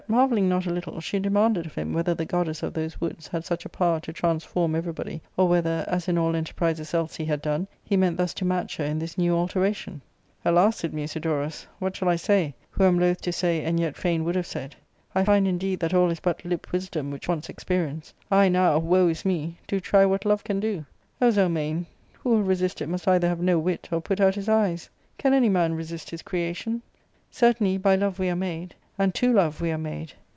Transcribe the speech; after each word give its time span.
marvelling 0.07 0.49
not 0.49 0.65
a 0.65 0.69
little, 0.73 0.99
she 0.99 1.19
de 1.19 1.29
manded 1.29 1.65
of 1.65 1.75
him 1.75 1.93
whether 1.93 2.13
the 2.13 2.25
goddess 2.25 2.61
of 2.61 2.73
those 2.73 2.99
woods 2.99 3.29
had 3.29 3.45
such 3.45 3.63
a 3.63 3.69
power 3.69 3.97
to 3.97 4.11
transform 4.11 4.75
everybody; 4.75 5.21
or 5.37 5.47
whether, 5.47 5.85
as 5.87 6.09
in 6.09 6.17
all 6.17 6.35
enterprises 6.35 6.93
else 6.93 7.15
he 7.15 7.23
had 7.23 7.41
done, 7.41 7.65
he 7.81 7.95
meant 7.95 8.17
thus 8.17 8.33
to 8.33 8.43
match 8.43 8.75
her 8.75 8.83
in 8.83 8.99
this 8.99 9.17
new 9.17 9.33
alteration, 9.33 9.93
'^ 10.41 10.41
Alas!" 10.43 10.75
said 10.75 10.91
Musidorus, 10.93 11.65
*/ 11.71 11.79
what 11.79 11.95
shall 11.95 12.09
I 12.09 12.17
say, 12.17 12.53
who 12.71 12.83
am 12.83 12.99
loth 12.99 13.21
to 13.21 13.31
say, 13.31 13.63
and 13.63 13.79
yet 13.79 13.95
fain 13.95 14.25
would 14.25 14.35
have 14.35 14.47
said?} 14.47 14.75
^nd, 15.15 15.47
indeed, 15.47 15.79
that 15.79 15.93
all 15.93 16.09
is 16.11 16.19
but 16.19 16.43
lip 16.43 16.69
wisdom 16.73 17.09
which 17.09 17.29
wants 17.29 17.47
experience. 17.47 18.13
^I 18.29 18.51
now 18.51 18.79
(woe 18.79 19.07
is 19.07 19.23
me 19.23 19.59
!^ 19.23 19.59
do 19.67 19.79
try 19.79 20.05
what 20.05 20.25
love 20.25 20.43
can 20.43 20.59
do. 20.59 20.85
O 21.21 21.29
Zelmane, 21.31 21.85
who 22.15 22.31
will 22.31 22.43
resist 22.43 22.81
it 22.81 22.89
must 22.89 23.07
either 23.07 23.29
have 23.29 23.39
no 23.39 23.57
wit, 23.59 23.87
or 23.93 24.01
put 24.01 24.19
out 24.19 24.35
his 24.35 24.47
yeyes. 24.47 24.89
Can 25.17 25.33
any 25.33 25.47
man 25.47 25.73
resist 25.73 26.09
his 26.09 26.21
creation? 26.21 26.81
Certainly 27.29 27.77
by 27.77 27.95
love 27.95 28.19
we 28.19 28.29
are 28.29 28.35
made, 28.35 28.75
and 28.99 29.15
to 29.15 29.33
love 29.33 29.59
we 29.61 29.71
are 29.71 29.79
made. 29.79 30.13